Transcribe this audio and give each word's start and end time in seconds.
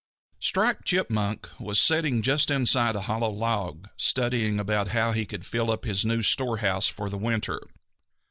_Striped 0.43 0.83
Chipmunk 0.85 1.47
was 1.59 1.79
sitting 1.79 2.23
just 2.23 2.49
inside 2.49 2.95
a 2.95 3.01
hollow 3.01 3.29
log, 3.29 3.87
studying 3.97 4.59
about 4.59 4.87
how 4.87 5.11
he 5.11 5.27
could 5.27 5.45
fill 5.45 5.69
up 5.69 5.85
his 5.85 6.03
new 6.03 6.23
storehouse 6.23 6.87
for 6.87 7.07
the 7.07 7.19
winter. 7.19 7.61